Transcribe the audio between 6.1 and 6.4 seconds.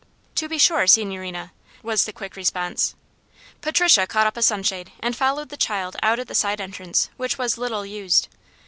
at the